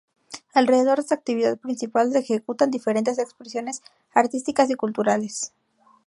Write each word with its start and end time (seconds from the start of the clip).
Alrededor 0.55 0.95
de 0.95 1.01
esta 1.03 1.13
actividad 1.13 1.59
principal 1.59 2.11
se 2.11 2.17
ejecutan 2.17 2.71
diferentes 2.71 3.19
expresiones 3.19 3.83
artísticas 4.15 4.67
y 4.71 4.73
culturales. 4.73 5.53